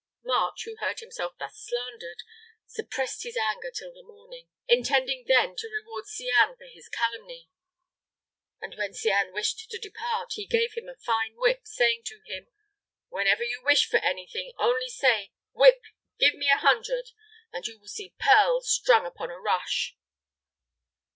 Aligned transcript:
March, 0.23 0.63
who 0.65 0.75
heard 0.77 0.99
himself 0.99 1.33
thus 1.37 1.59
slandered, 1.63 2.23
suppressed 2.65 3.21
his 3.21 3.37
anger 3.37 3.69
till 3.69 3.93
the 3.93 4.01
morning, 4.01 4.47
intending 4.67 5.25
then 5.27 5.55
to 5.55 5.69
reward 5.69 6.05
Cianne 6.07 6.57
for 6.57 6.63
his 6.65 6.89
calumny; 6.89 7.51
and 8.59 8.73
when 8.79 8.95
Cianne 8.95 9.31
wished 9.31 9.69
to 9.69 9.77
depart, 9.77 10.29
he 10.33 10.47
gave 10.47 10.73
him 10.73 10.89
a 10.89 10.95
fine 10.95 11.35
whip, 11.35 11.67
saying 11.67 12.01
to 12.05 12.19
him, 12.25 12.47
"Whenever 13.09 13.43
you 13.43 13.61
wish 13.63 13.87
for 13.87 13.97
anything, 13.97 14.53
only 14.57 14.89
say, 14.89 15.33
'Whip, 15.51 15.83
give 16.19 16.33
me 16.33 16.49
an 16.49 16.57
hundred!' 16.57 17.11
and 17.53 17.67
you 17.67 17.75
shall 17.77 17.85
see 17.87 18.15
pearls 18.19 18.71
strung 18.73 19.05
upon 19.05 19.29
a 19.29 19.39
rush." 19.39 19.95